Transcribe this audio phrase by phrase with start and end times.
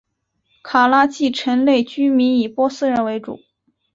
[0.63, 3.39] 卡拉季城内居民以波斯人为主。